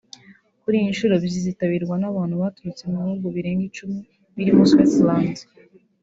kuri 0.61 0.75
iyi 0.79 0.91
nshuro 0.93 1.13
bizitabirwa 1.23 1.95
n’abantu 1.99 2.35
baturutse 2.41 2.83
mu 2.91 2.97
bihugu 3.03 3.25
birenga 3.35 3.63
icumi 3.69 3.99
birimo 4.35 4.63
Switzerland 4.71 5.35